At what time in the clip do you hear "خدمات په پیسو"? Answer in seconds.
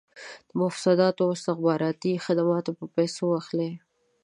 2.25-3.25